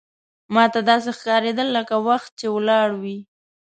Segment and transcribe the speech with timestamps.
[0.53, 3.17] ماته داسې ښکارېدل لکه وخت چې ولاړ وي.